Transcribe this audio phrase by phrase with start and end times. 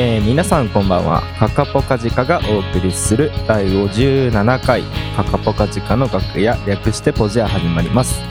[0.00, 1.24] えー皆さんこんばんは。
[1.40, 4.84] カカポカジカがお送りする第57回。
[5.16, 8.22] カカポカジカの楽屋略してポジア始まります、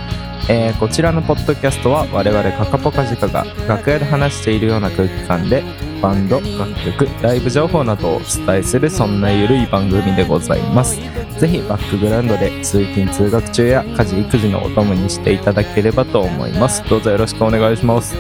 [0.50, 5.62] えーこちらのポッドキャストは我々カカポカジカが楽屋で話しているような空気感で
[6.02, 10.96] バンド楽曲ライブ情報などをお伝えするそんなゆるい番組でございます。
[11.38, 16.82] ぜひバックグラウンドで通勤通学中や家事育児のお供にしていただければと思います。
[16.90, 18.16] どうぞよろしくお願いします。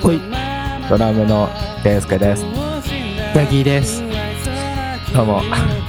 [0.00, 0.51] ほい。
[0.92, 1.48] ドラムの
[1.82, 2.44] デスケです。
[3.34, 4.02] ヤギです。
[5.14, 5.40] どうも。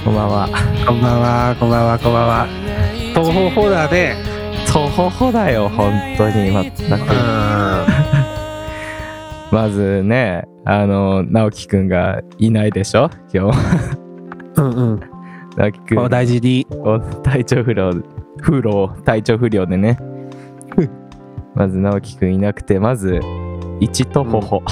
[0.02, 0.48] こんばんは。
[0.86, 1.56] こんばんは。
[1.60, 1.98] こんばんは。
[1.98, 2.46] こんばんは。
[3.14, 4.14] 東方ホラーで。
[4.66, 5.68] とほほだよ。
[5.68, 6.50] 本当に。
[6.50, 7.86] まなんうか
[9.52, 13.10] まずねあの直樹くんがいないでしょ？
[13.30, 14.60] 今日。
[14.62, 15.00] んうん。
[15.54, 15.98] 直樹くん。
[15.98, 16.66] お大事に。
[16.70, 17.92] お体調不良。
[18.40, 18.88] 不良。
[19.04, 19.98] 体調不良でね。
[21.54, 23.20] まず直樹くんいなくてまず
[23.80, 24.62] 一とほほ、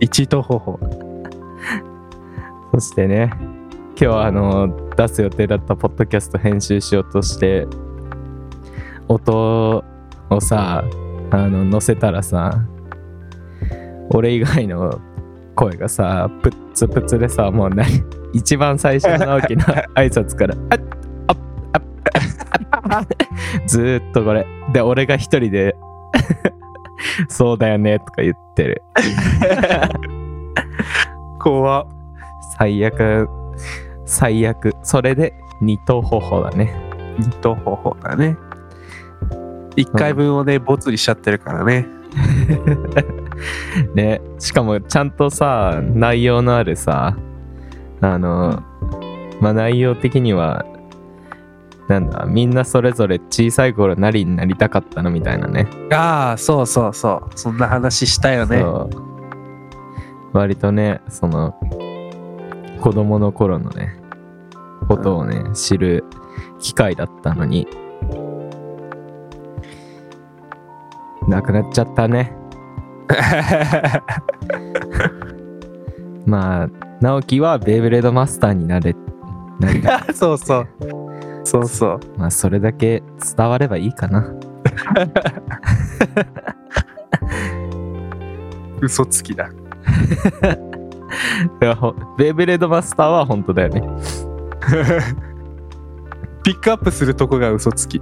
[0.00, 0.78] 一とほほ
[2.72, 3.30] そしてね
[3.96, 7.66] 今日はあの出す予定だったポッドキャスト編集しようとして
[9.08, 9.84] 音
[10.30, 10.84] をさ
[11.30, 12.60] あの載せたらさ
[14.10, 15.00] 俺以外の
[15.54, 17.88] 声がさプッツプツでさもう何
[18.32, 19.62] 一番最初の直樹の
[19.94, 20.80] 挨拶から「あっ
[21.28, 21.36] あっ
[21.72, 21.82] あっ
[22.90, 23.06] あっ
[23.66, 24.46] ずーっとこれ。
[24.72, 25.76] で俺が一人で
[27.28, 28.82] 「そうだよね」とか言ってる。
[31.38, 31.82] 怖。
[31.82, 31.86] っ
[32.56, 33.28] 最悪。
[34.04, 34.74] 最悪。
[34.82, 36.74] それで二等方法だね。
[37.18, 38.36] 二とほほだね。
[39.76, 41.86] 一回分をねボツにしちゃってるからね。
[43.94, 44.20] ね。
[44.38, 47.16] しかもちゃんとさ内容のあるさ
[48.00, 48.62] あの、
[49.40, 50.64] まあ内容的には
[51.88, 55.68] なんだみんなそれぞれ小さい頃何になりたかったのみたいなね。
[55.92, 57.30] ああそうそうそう。
[57.34, 58.64] そんな話したよね。
[60.32, 61.54] 割とねその
[62.80, 64.04] 子供の頃のね
[64.84, 66.04] ことをね、知る
[66.60, 67.66] 機会だったのに
[71.26, 72.36] なくなっちゃったね。
[76.26, 76.68] まあ
[77.00, 78.96] 直樹はベイブレードマスターになれ
[79.60, 80.68] なりたい そうそう
[81.44, 82.00] そうそう。
[82.16, 83.02] まあそれだけ
[83.36, 84.34] 伝わればいいかな。
[88.80, 89.50] 嘘つきだ。
[92.18, 93.82] ベイブレードマスターは本当だよね。
[96.42, 98.00] ピックアップするとこが嘘つき。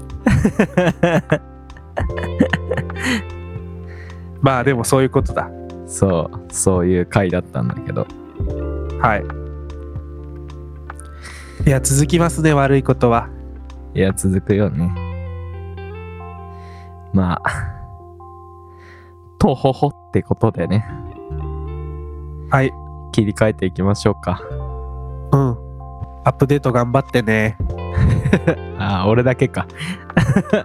[4.40, 5.48] まあでもそういうことだ。
[5.86, 8.06] そうそういう回だったんだけど。
[9.00, 9.41] はい
[11.64, 13.28] いや続きますね悪いことは。
[13.94, 14.92] いや続くよね。
[17.12, 17.72] まあ
[19.38, 20.84] とほほってことでね。
[22.50, 22.72] はい。
[23.12, 24.40] 切り替えていきましょうか。
[25.32, 25.56] うん。
[26.24, 27.56] アップデート頑張ってね。
[28.78, 29.66] ああ俺だけか。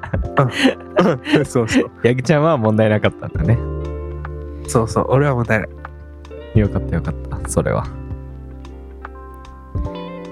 [1.46, 1.92] そうそう。
[2.04, 3.58] ヤギちゃんは問題なかったんだね。
[4.68, 5.06] そうそう。
[5.10, 5.70] 俺はもう誰
[6.56, 7.86] よかったよかったそれは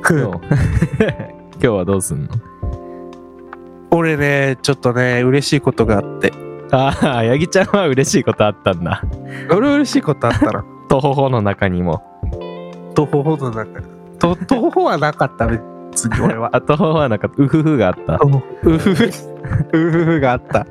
[0.09, 0.39] 今日。
[1.57, 2.29] 今日はどうすんの？
[3.91, 6.33] 俺ねちょっとね嬉しいことがあって。
[6.71, 9.01] ああヤギちゃんは嬉しいことあったんだ。
[9.51, 12.03] 俺嬉しいことあったらとほほの中にも。
[12.93, 13.81] 徒歩ほどなんか
[14.19, 16.49] と徒歩はなかった別に俺は。
[16.53, 17.43] あとほほはなかった。
[17.43, 18.15] うふふがあった。
[18.15, 19.03] うふふ。
[19.73, 20.65] うふふがあった。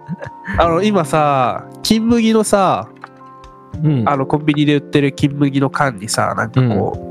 [0.58, 2.88] あの今さ金麦のさ
[3.82, 4.02] うん。
[4.06, 7.05] あのコンビニで売ってる金麦の缶にさなんかこう、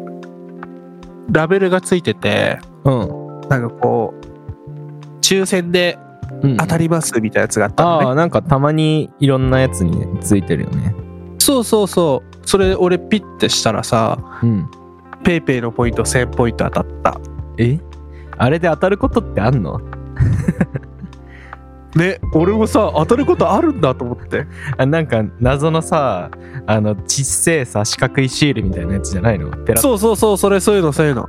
[1.29, 3.41] ラベルがついててうん。
[3.49, 5.97] なんかこう抽選で
[6.41, 6.57] うん。
[6.57, 10.95] 当たりますみたいなやつがあったのね、ああなんかたまにいろんなやつについてるよね。
[11.39, 12.47] そうそうそう。
[12.47, 14.69] それ俺ピッてしたらさうん。
[15.23, 17.19] ペイペイのポイント1000ポイント当たった。
[17.57, 17.79] え？
[18.37, 19.79] あれで当たることってあんの？
[21.95, 24.45] ね俺もさ当たることあるんだと思って。
[24.77, 26.29] あなんか謎のさ
[26.67, 29.49] あのちっせえさ四角いシールみたいなやつじゃないの？
[29.51, 29.81] ペラッ。
[29.81, 31.27] そうそうそうそれそういうのそういうの。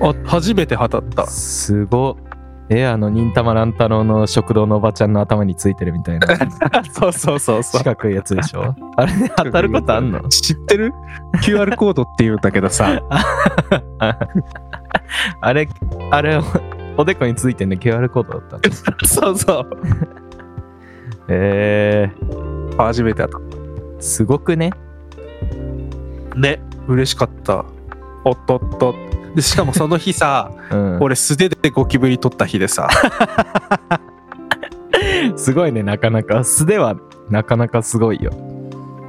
[0.00, 1.26] あ初めて当たった。
[1.26, 2.12] すご。
[2.12, 2.16] っ
[2.70, 6.26] えあの忍たま乱太郎の食堂のおばちゃんの頭についてるみたいな。
[6.90, 8.74] そうそうそうそ四角いやつでしょ？
[8.96, 10.26] あれで当たることあんの？
[10.30, 10.92] 知ってる
[11.42, 13.02] ?QR コードって言うんだけどさ。
[13.98, 14.18] あ
[15.40, 15.68] あれ
[16.10, 16.40] あれ
[16.96, 18.74] おおでこについてんの QR コードだったの
[19.06, 19.70] そうそう。
[21.28, 22.10] え
[22.76, 24.70] 初めて当たっー、すごくね。
[26.30, 26.60] たね。
[26.86, 27.64] 嬉しかった。
[28.24, 28.94] おっとっと。
[29.34, 30.98] でしかもその日さ うん。
[31.00, 32.88] 俺素手でゴキブリ取った日でさ。
[35.36, 36.44] すごいねなかなか。
[36.44, 36.96] 素では
[37.30, 38.30] なかなかすごいよ。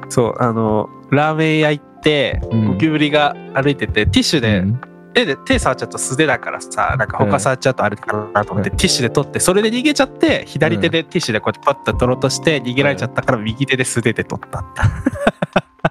[0.10, 2.68] そうあのラーメン屋行ってうん。
[2.70, 4.80] ゴキブリが歩いててティッシュで、うん
[5.16, 8.78] 手で手触っちゃうと素手だからさなんか他触っちゃうとあれかなと思って、うん。
[8.78, 14.64] ティッシュで取ってそれで逃げちゃって左手でティッシュでこうやってパッと取ろうとして逃げられちゃったから右手で素手で取った、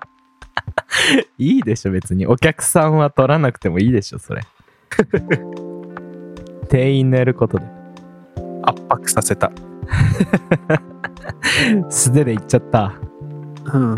[1.38, 2.26] いいでしょ別に。
[2.26, 4.42] お客さんは取らなくてもいいでしょそれ。
[6.68, 7.64] 店員のやることで。
[8.62, 9.50] 圧迫させた。
[11.90, 12.94] 素手でいっちゃった。
[13.72, 13.96] うん。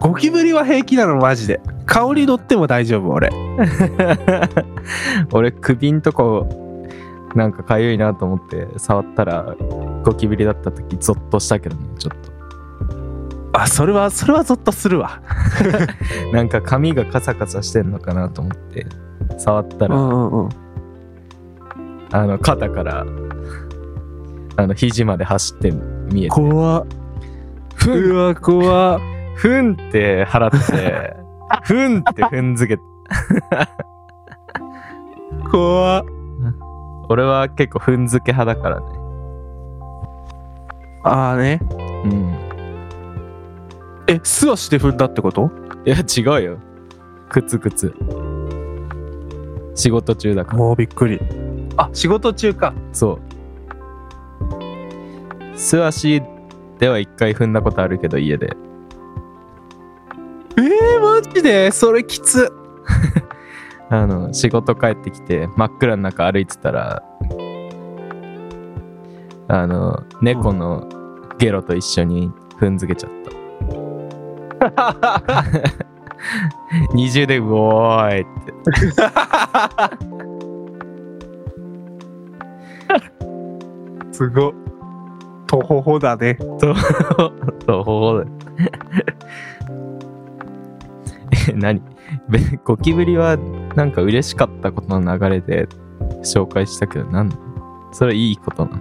[0.00, 3.30] ゴキブリは平気なのマジで香り乗っても大丈夫俺。
[5.32, 6.46] 俺首んとこ
[7.34, 9.56] なんかかゆいなと思って触ったら
[10.04, 12.18] ゴキブリだった時ゾッとしたけどねちょっ
[13.52, 13.58] と。
[13.58, 15.22] あそれはそれはゾッとするわ。
[16.32, 18.86] なんか髪がカサカサしてんのかなと思って
[19.38, 20.48] 触ったら、んうんうん。
[22.12, 23.06] あの肩から
[24.56, 25.72] あの肘まで走って
[26.12, 26.28] 見えて。
[26.28, 26.86] 怖っ。
[27.86, 29.00] うわ怖っ。
[29.36, 31.17] ふんって払って
[31.64, 32.78] ふんって踏んづけ。
[35.50, 36.04] 怖っ。
[37.08, 38.86] 俺は結構踏んづけ派だからね。
[41.04, 41.60] ああね。
[42.04, 42.34] うん。
[44.08, 45.50] え素足で踏んだってこと？
[45.84, 46.58] いや違うよ。
[47.30, 47.94] 靴靴。
[49.74, 50.58] 仕事中だから。
[50.58, 51.20] もうびっくり。
[51.76, 52.74] あ仕事中か。
[52.92, 53.18] そう。
[55.58, 56.22] 素足
[56.78, 58.56] では一回踏んだことあるけど家で
[60.58, 61.70] えー、マジで？
[61.70, 62.52] それきつ。
[63.90, 67.02] あの仕事帰ってきて真っ暗の中歩いてたら
[69.48, 70.86] あの猫の
[71.38, 73.28] ゲロと一緒に踏んづけちゃった。
[76.92, 78.52] 二重でうおーいって。
[84.12, 84.52] すご。
[85.46, 86.34] とほほだね。
[86.34, 86.74] と
[87.64, 88.26] とほほで
[88.58, 88.70] え
[91.56, 91.80] 何？
[92.28, 93.36] べ ゴキブリは
[93.74, 95.68] なんか嬉しかったことの流れで
[96.22, 97.30] 紹介したけどなん
[97.92, 98.78] それいいことなの？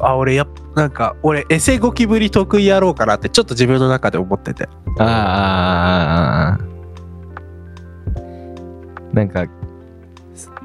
[0.00, 4.68] あ俺やっなんか俺エセゴキブリ得意やろうかなってちょっと自分の中で思ってて。
[4.98, 6.64] あーあ
[9.12, 9.46] なんか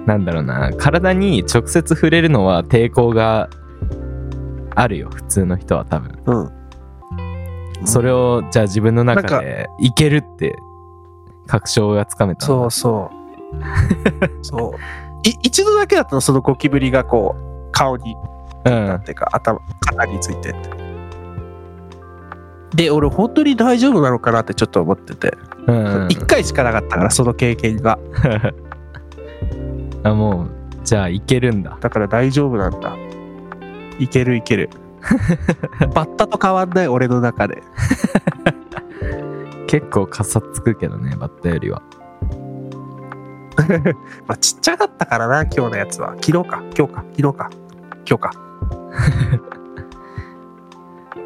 [0.05, 0.71] なんだろうな。
[0.77, 3.49] 体に直接触れるのは抵抗が
[4.75, 6.11] あるよ普通の人は多分。
[6.25, 6.49] うん
[7.85, 10.57] それをじゃあ自分の中でいけるって
[11.47, 13.19] 確証がつかめたそうそう。
[14.45, 15.27] そう。
[15.27, 18.15] い一度だけだったのそのゴキブリがこう顔に。
[18.65, 18.87] うん。
[18.87, 20.69] なんていうか頭肩についてって。
[22.75, 25.33] で俺本当に大丈夫なのかなってちょっと思ってて。
[25.67, 26.07] うん。
[26.09, 27.97] 一、回しかなかったからその経験が。
[30.03, 30.49] あもう
[30.83, 31.77] じゃあいけるんだ。
[31.79, 32.95] だから大丈夫なんだ。
[33.97, 34.69] いけるいける
[35.93, 37.63] バッタと変わんない俺の中で。
[39.67, 41.81] 結構かさつくけどねバッタよりは。
[44.27, 46.15] まあちっちゃかったからな今日のやつは。
[46.21, 46.63] 昨日か。
[46.77, 47.03] 今日か。
[47.15, 47.49] 昨日か。
[48.09, 48.31] 今日か。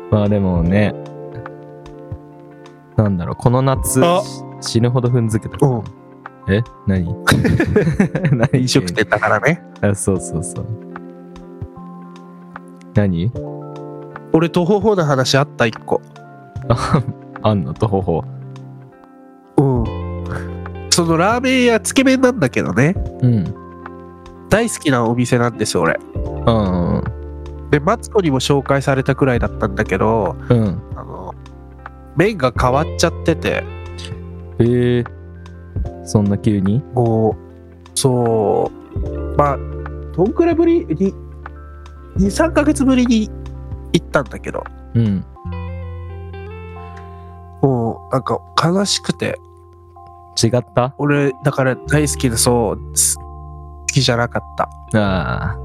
[0.11, 0.93] まあでもね
[2.95, 4.21] なんだろうこの夏あ。
[4.61, 5.65] 死ぬほど踏んづけた。
[5.65, 5.83] うん。
[6.47, 6.61] え？
[6.87, 7.05] 何？
[8.31, 8.61] 何？
[8.61, 9.63] 飲食店だからね。
[9.81, 10.67] あそうそうそう。
[12.93, 13.31] 何？
[14.33, 16.01] 俺とほほな話あった一個。
[17.43, 17.73] あんの？
[17.73, 18.23] とほほ
[19.57, 19.83] うん。
[20.89, 22.95] そのラーメン屋つけ麺なんだけどね。
[23.21, 23.43] うん。
[24.49, 25.99] 大好きなお店なんですよ俺。
[26.45, 27.03] うんうん
[27.71, 30.79] でマツコにも紹介されたくらいだったんだけどうん。
[30.95, 31.33] あの
[32.15, 33.63] 麺が変わっちゃってて。
[34.59, 34.63] え。
[34.63, 35.05] ー、
[36.03, 36.83] そんな急に？
[36.93, 39.37] もうそう。
[39.37, 39.57] まあ
[40.15, 40.85] どんくらいぶり？
[40.85, 41.13] に
[42.17, 43.29] 23ヶ月ぶりに
[43.93, 44.63] 行ったんだけど
[44.95, 45.25] うん。
[47.61, 49.39] もうなんか悲しくて。
[50.43, 50.95] 違った？
[50.97, 55.57] 俺だから大好きでそうす好きじゃなかった、ああ。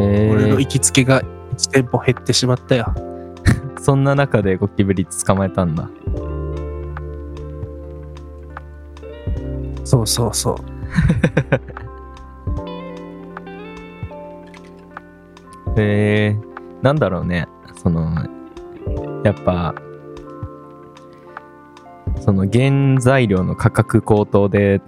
[0.00, 2.94] え俺のー、行きつけが1店舗減ってしまったよ。
[3.80, 5.88] そんな中でゴキブリ捕まえたんだ。
[9.84, 10.56] そうそうそう
[15.76, 17.46] えー、なんだろうね。
[17.82, 18.14] その
[19.24, 19.74] やっぱ
[22.20, 24.80] その原材料の価格高騰で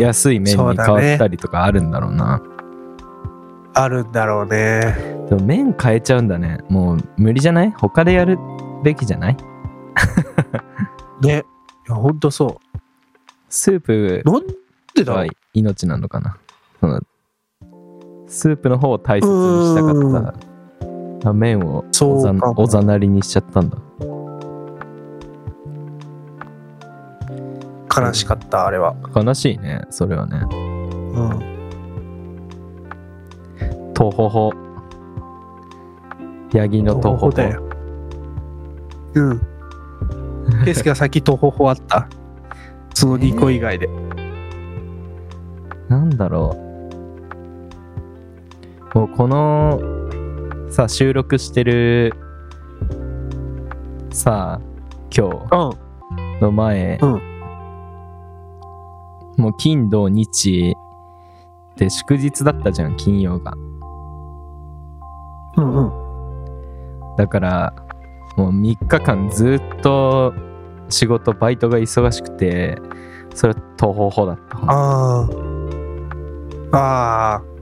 [0.00, 0.76] 安い麺に変わっ
[1.18, 2.42] たりとかあるんだろうな。
[3.74, 4.96] あるんだろうね。
[5.28, 6.58] でも麺変えちゃうんだね。
[6.70, 7.70] もう無理じゃない？
[7.72, 8.38] 他でやる
[8.82, 9.36] べきじゃない？
[11.22, 11.44] ね。
[11.88, 12.60] いやほんとそ
[13.48, 14.22] スープ
[15.12, 16.38] はう命なのかな。
[16.80, 17.00] その
[18.26, 19.32] スープの方を大切に
[19.66, 19.94] したかっ
[21.22, 23.78] たあ麺をおざおざなりにしちゃったんだ
[27.98, 28.94] 悲しかった、あれは。
[29.14, 30.52] 悲しいねそれはねう
[33.90, 33.92] ん。
[33.94, 34.52] とほほ
[36.52, 37.62] ヤギのとほほだよ。
[39.14, 39.40] うん。
[40.64, 42.06] ケイスケは先とほほあった。
[42.94, 43.88] その2個以外で。
[45.88, 46.65] なんだろう
[48.96, 49.78] もうこの
[50.70, 52.14] さ収録してる
[54.10, 54.58] さ
[55.14, 56.40] 今日うん。
[56.40, 57.36] の前、うん
[59.36, 60.74] もう金土日
[61.76, 63.52] で祝日だったじゃん金曜が
[65.58, 67.16] うんうん。
[67.18, 67.74] だから
[68.38, 70.32] もう3日間ずっと
[70.88, 72.78] 仕事バイトが忙しくて
[73.34, 75.28] それとほほだったああ。
[76.72, 77.55] ああ。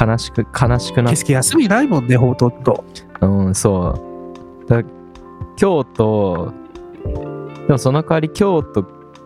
[0.00, 2.84] 悲しく悲しくなっケイスケ休みないもんね、ほとんど。
[3.20, 3.90] うんそ
[4.64, 4.66] う。
[4.66, 4.80] だ
[5.60, 6.54] 今日と
[7.66, 8.82] でもその代わり今日と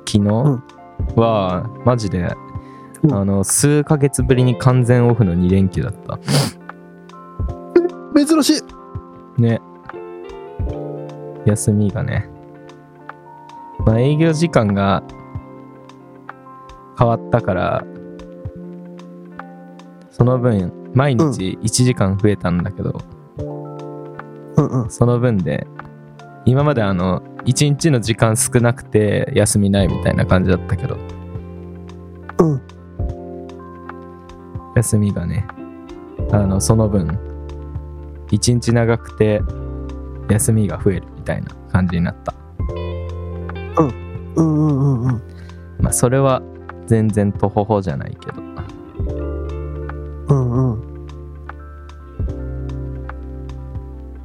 [0.07, 0.63] 昨日
[1.17, 2.35] はマジで、
[3.03, 3.15] うん。
[3.15, 6.19] あの数ヶ月ぶりに完全オフの2連休だった。
[8.17, 9.41] 珍しい。
[9.41, 9.61] ね。
[11.47, 12.29] 休みがね。
[13.87, 15.03] まあ営業時間が
[16.99, 17.85] 変わったから
[20.17, 23.01] その分毎日1時間増えたんだけど、
[24.57, 24.91] うんうん。
[24.91, 25.67] その分で
[26.45, 30.97] 今まであの1日の時間少なくて休みないみたいな感じだったけど
[32.39, 32.63] うん。
[34.77, 35.49] 休みがね
[36.31, 37.09] あのその分
[38.29, 39.43] 1日長くて
[40.31, 42.33] 休みが増えるみたいな感じになった
[43.79, 43.89] うん
[44.37, 45.23] うんうんうん。
[45.81, 46.41] まあそれは
[46.87, 48.44] 全然とほほじゃないけど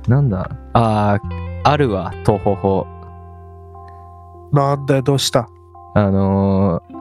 [0.09, 0.49] なんだ？
[0.73, 2.87] あーあるわとほほ
[4.51, 5.47] なんだよ、どうした？
[5.93, 6.99] あのー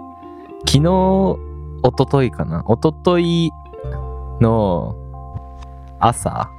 [0.60, 0.80] 昨日
[1.82, 2.62] 一昨日かな。
[2.68, 3.50] 一昨日
[4.40, 4.94] の
[5.98, 6.50] 朝。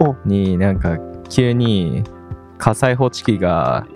[0.00, 0.16] お。
[0.26, 0.98] になんか
[1.28, 2.02] 急に
[2.58, 3.86] 火災報知器が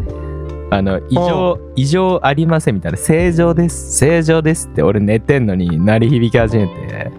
[0.70, 2.98] あの異常異常ありませんみたいな。
[2.98, 7.10] 正常です正常ですって俺寝てんのに鳴り響き始めて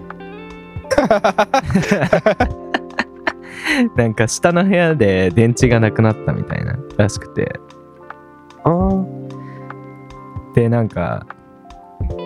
[3.96, 7.60] なんか下の部屋で電池がなくなったみたいならしくて。
[8.64, 9.06] ああ。
[10.54, 11.26] でなんか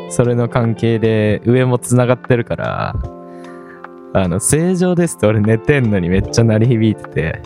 [0.10, 2.96] それの関係で上もつながってるから
[4.14, 7.42] あの正常ですって俺寝てんのにめっちゃ鳴り響いてて。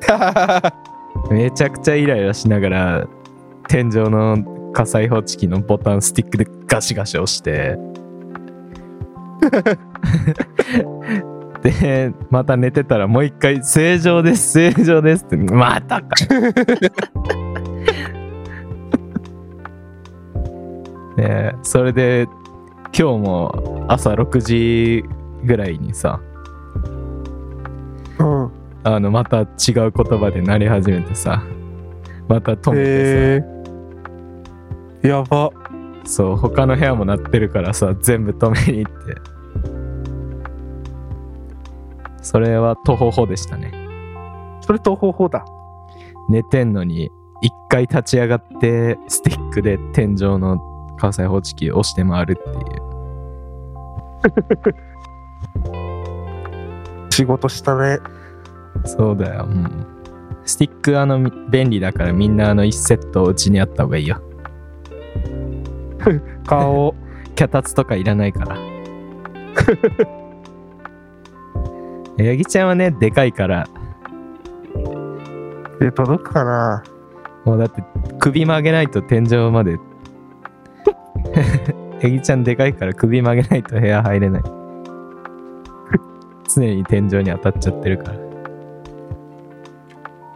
[1.30, 3.06] めちゃくちゃイライラしながら
[3.68, 7.76] 天井の火災報知器のボタンスティックでガシガシ押して
[11.62, 16.08] でまた寝てたらもう一回正常です正常ですってまたか
[21.16, 22.26] でそれで
[22.98, 25.04] 今日も朝6時
[25.44, 26.20] ぐらいにさ
[28.18, 28.50] うん。
[28.82, 31.42] あのまた違う言葉で鳴り始めてさ
[32.28, 33.42] また止めてへ
[35.04, 35.08] え。
[35.08, 35.50] やば。
[35.50, 35.60] さ
[36.04, 39.16] そう他の部屋も鳴ってるからさ全部止めに行って
[42.20, 43.72] それは徒歩歩でしたね
[44.60, 45.44] それと方法だ。
[46.28, 47.10] 寝てんのに
[47.42, 50.60] 一回立ち上がってスティックで天井の
[50.96, 52.64] 火災報知器を押して回るっていう
[57.10, 57.98] 仕事したね。
[58.84, 59.86] そうだよ、うん、
[60.44, 64.20] スティックあのみ便利だからみんなあの1セットうちにあった方がいいよ
[66.46, 66.94] 顔。
[67.34, 68.56] 脚立とかいらないから
[72.22, 73.66] ヤギちゃんはねでかいから。
[75.80, 76.82] え、届くかな。
[77.44, 77.82] もうだって
[78.18, 79.78] 首曲げないと天井まで。
[82.02, 84.42] ヤギちゃんでかいから首曲げないと部屋入れない。
[86.54, 88.18] 常に天井に当たっちゃってるから。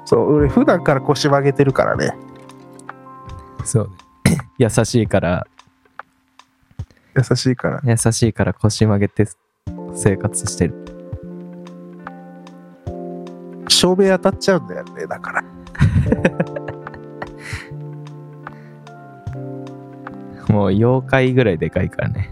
[0.05, 2.17] そう、俺普段から腰曲げてるからね。
[3.65, 3.91] そう。
[4.59, 5.47] 優しいから。
[7.17, 7.81] 優しいから。
[7.85, 9.27] 優しいから腰曲げて
[9.95, 10.84] 生活してる
[13.75, 15.45] 照明当たっちゃうんだよね、だから。
[20.55, 22.31] もう妖怪ぐらいでかいからね。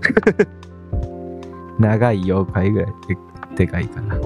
[1.80, 2.88] 長い妖怪ぐらい
[3.56, 4.18] ででかいから。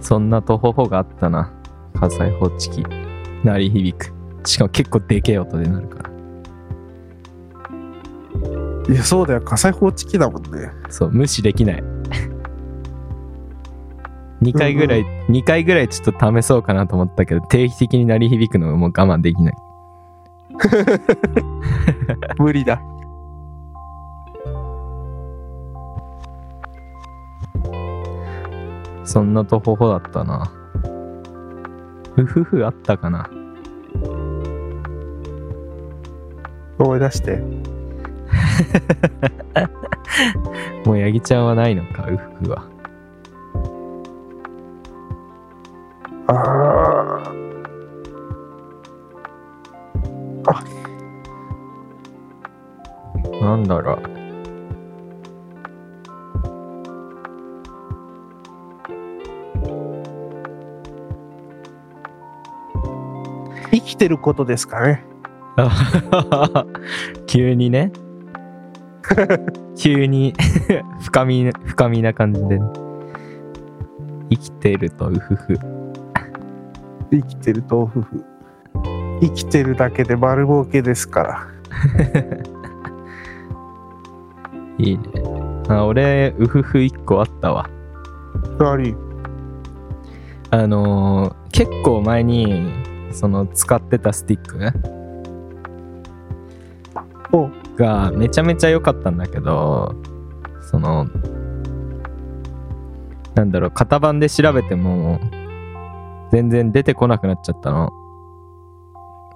[0.00, 1.52] そんな徒歩歩があったな。
[1.94, 2.84] 火災報知器。
[3.44, 4.12] 鳴り響く。
[4.44, 6.11] しかも結構でけえ音でなるから
[8.88, 9.40] いやそうだよ。
[9.40, 10.70] 火災報知器だもんね。
[10.88, 11.82] そう無視できない。
[14.42, 19.54] 2回ぐらい、2回ぐらいちょっと試そうかなと思ったけど定期的に鳴り響くのがもう我慢できない。
[22.38, 22.82] 無理だ。
[29.04, 30.50] そんなとほほだったな。
[32.16, 33.30] うふふあったかな。
[36.78, 37.40] 思い出して
[40.84, 42.64] もうヤギちゃんはないのかうふふは。
[46.28, 47.32] あ
[53.40, 53.96] なんだろう。
[53.96, 54.00] あ
[63.72, 65.04] 生きてることですかね。
[67.26, 67.92] 急にね
[69.76, 70.34] 急に
[71.00, 72.64] 深み深みな感じでね。
[74.30, 75.58] 生きてるとうふふ
[77.10, 78.24] 生きてると夫婦
[79.20, 81.46] 生きてるだけで丸儲けですから。
[84.78, 85.02] いいね。
[85.68, 87.68] あ俺うふふ1個あったわ。
[88.58, 88.94] 何？
[90.50, 92.72] あのー結構前に
[93.12, 95.01] その使ってたスティックお
[97.76, 99.94] がめちゃめちゃ良かったんだけど
[100.70, 101.06] その
[103.34, 105.20] なんだろう型番で調べても
[106.32, 107.90] 全然出てこなくなっちゃったの。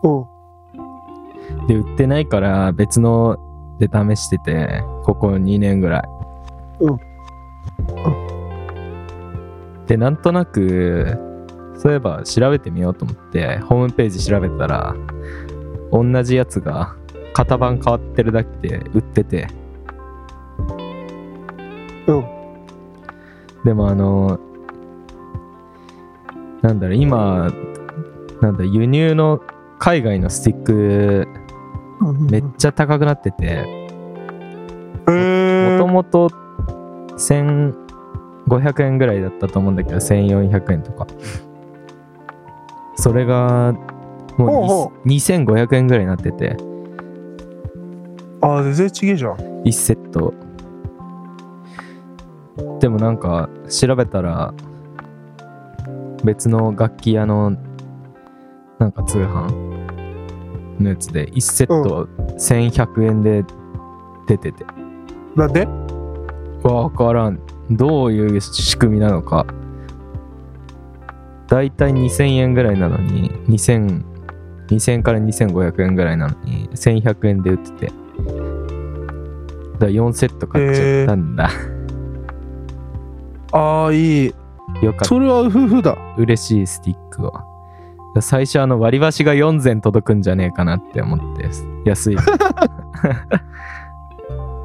[0.02, 0.26] お
[1.68, 3.38] で売ってないから別の
[3.78, 6.02] で試しててここ2年ぐらい。
[6.80, 6.98] うん。
[9.86, 11.18] でなんとなく
[11.78, 14.94] そういえば調べてみようと思ってホームページ調べたら
[15.92, 16.96] 同じやつが
[17.36, 19.48] 型番変わってるだけで売ってて。
[22.06, 22.24] うん。
[23.62, 24.40] でもあの
[26.62, 27.52] なんだろう今
[28.40, 29.42] なんだ輸入の
[29.78, 31.28] 海外のスティック
[32.30, 33.64] めっちゃ高くなってて。
[35.08, 36.28] えもともと
[37.18, 41.06] 1500円ぐらいだったと思うんだけど1400円とか。
[42.94, 43.74] それが
[44.38, 45.08] もほうほう。
[45.08, 46.56] に2500円ぐらいになってて
[48.48, 49.34] あ全然違えじゃん。
[49.64, 50.32] 1セット。
[52.80, 54.54] でもなんか調べたら
[56.22, 57.56] 別の楽器屋の
[58.78, 59.50] なんか通販
[60.80, 62.06] のやつで1セット
[62.38, 63.44] 1100円で
[64.28, 64.64] 出てて。
[65.34, 65.66] なんで？
[66.62, 67.40] わからん。
[67.70, 69.44] どういう仕組みなのか。
[71.48, 74.04] だいたい2000円ぐらいなのに2000
[74.68, 77.92] 2000から2500円ぐらいなのに1100円で売ってて
[79.78, 81.50] だから4セット買っちゃったんだ、
[83.52, 84.34] ああいい。
[84.82, 85.04] よかった。
[85.06, 85.96] それは夫婦だ。
[86.16, 87.32] 嬉しいスティックを
[88.20, 91.48] 最初あの割り箸が4膳届くんじゃねえかなって思って
[91.84, 92.16] 安い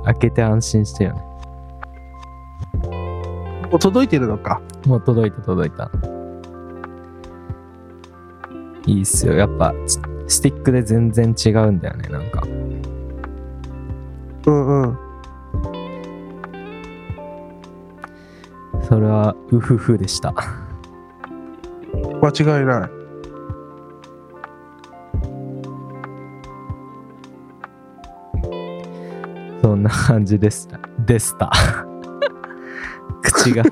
[0.05, 1.21] 開けて安心してよね。
[3.69, 4.61] もう届いてるのか。
[4.85, 5.91] もう届いた届いた。
[8.85, 9.33] いいっすよ。
[9.33, 12.43] やっぱススティックで全然違うんだよねなんか
[14.45, 14.97] うんうん。
[18.83, 20.33] それはウフフでした。
[22.21, 23.01] 間違いない。
[29.61, 30.79] そんな感じでした。
[31.05, 31.51] でした。
[33.23, 33.63] 口が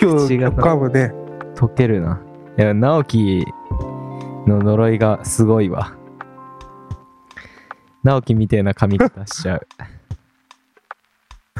[0.00, 1.14] 今日口が噛むね。
[1.54, 2.20] 溶けるな。
[2.58, 3.44] いや直樹
[4.46, 5.92] の呪いがすごいわ。
[8.02, 9.66] 直樹みてえな髪型しちゃう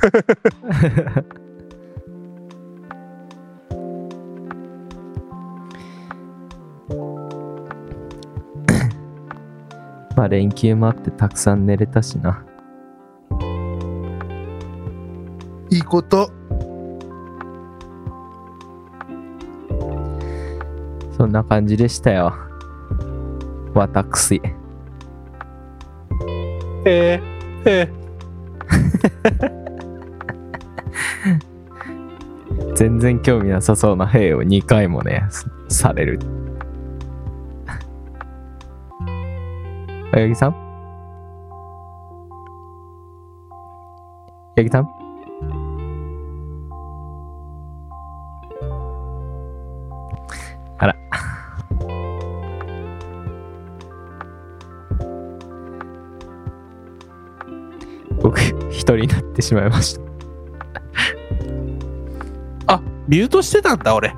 [10.16, 12.42] まあ連休もあってたくさん寝れたしな。
[15.70, 16.30] いいこと。
[21.16, 22.32] そんな感じでしたよ。
[23.74, 24.40] 私。
[26.84, 27.88] えー、え
[32.78, 35.24] 全然興味なさそうな兵を2回もね、
[35.68, 36.20] される。
[40.12, 40.52] 八木さん？
[44.54, 44.88] 八木さん？
[50.78, 50.94] あら。
[58.22, 58.38] 僕、
[58.70, 60.07] 一人になってしまいました。
[63.08, 64.14] ミュートしてたんだ俺。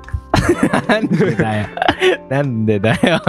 [0.87, 1.67] なんでだよ。
[2.29, 3.21] なんでだよ。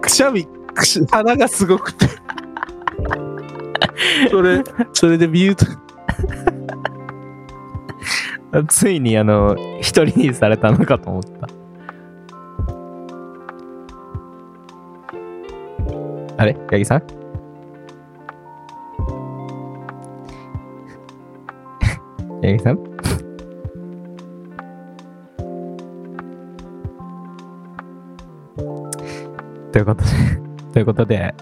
[0.00, 2.06] くしゃみくし鼻がすごくて。
[4.30, 5.64] それそれでミュート。
[8.68, 11.48] ついにあの一人にされたのかと思った。
[16.38, 16.54] あれ？
[16.70, 17.00] 八木さん？
[22.42, 22.85] 八木さん？
[29.76, 30.08] ということで
[30.72, 31.34] ということで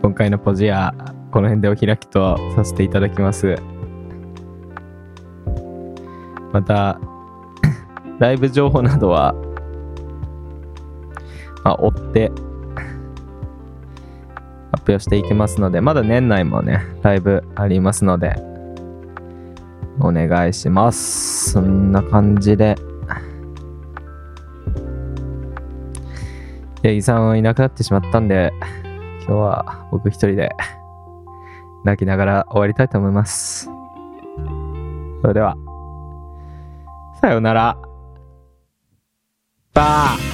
[0.00, 0.94] 今回のポジは
[1.30, 3.56] この辺でお開きとさせていただきます。
[6.50, 6.98] また
[8.18, 9.34] ライブ情報などは
[11.62, 12.32] まあ追って
[14.72, 18.34] 発表していきますのでまだ年内もねライブありますので
[20.00, 21.50] お願いします。
[21.50, 22.76] そんな感じで。
[26.84, 28.52] 八木さんはいなくなってしまったんで
[29.20, 30.50] 今日は僕一人で
[31.82, 33.70] 泣きながら終わりたいと思います。
[35.22, 35.56] それでは
[37.22, 37.78] さようなら。
[39.72, 40.33] バー。